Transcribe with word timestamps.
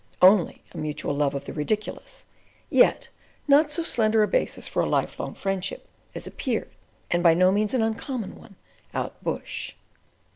Only 0.19 0.63
a 0.71 0.79
mutual 0.79 1.13
love 1.15 1.35
of 1.35 1.45
the 1.45 1.53
ridiculous, 1.53 2.25
yet 2.71 3.09
not 3.47 3.69
so 3.69 3.83
slender 3.83 4.23
a 4.23 4.27
basis 4.27 4.67
for 4.67 4.81
a 4.81 4.89
lifelong 4.89 5.35
friendship 5.35 5.87
as 6.15 6.25
appears, 6.25 6.73
and 7.11 7.21
by 7.21 7.35
no 7.35 7.51
means 7.51 7.75
an 7.75 7.83
uncommon 7.83 8.33
one 8.35 8.55
"out 8.95 9.23
bush." 9.23 9.73